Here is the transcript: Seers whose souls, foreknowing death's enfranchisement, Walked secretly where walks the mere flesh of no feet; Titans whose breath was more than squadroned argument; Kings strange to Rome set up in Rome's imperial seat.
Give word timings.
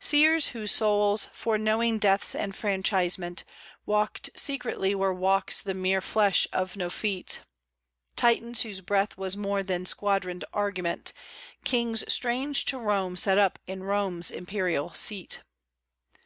Seers 0.00 0.48
whose 0.48 0.70
souls, 0.70 1.30
foreknowing 1.32 1.98
death's 1.98 2.34
enfranchisement, 2.34 3.42
Walked 3.86 4.28
secretly 4.38 4.94
where 4.94 5.14
walks 5.14 5.62
the 5.62 5.72
mere 5.72 6.02
flesh 6.02 6.46
of 6.52 6.76
no 6.76 6.90
feet; 6.90 7.40
Titans 8.14 8.60
whose 8.60 8.82
breath 8.82 9.16
was 9.16 9.34
more 9.34 9.62
than 9.62 9.86
squadroned 9.86 10.44
argument; 10.52 11.14
Kings 11.64 12.04
strange 12.06 12.66
to 12.66 12.76
Rome 12.78 13.16
set 13.16 13.38
up 13.38 13.58
in 13.66 13.82
Rome's 13.82 14.30
imperial 14.30 14.90
seat. 14.92 15.40